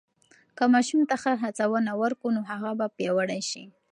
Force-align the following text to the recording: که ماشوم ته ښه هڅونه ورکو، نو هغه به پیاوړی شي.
که 0.57 0.63
ماشوم 0.73 1.01
ته 1.09 1.15
ښه 1.21 1.31
هڅونه 1.43 1.91
ورکو، 2.01 2.27
نو 2.35 2.41
هغه 2.51 2.71
به 2.79 2.87
پیاوړی 2.95 3.41
شي. 3.49 3.63